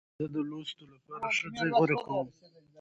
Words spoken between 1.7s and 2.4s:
غوره کوم.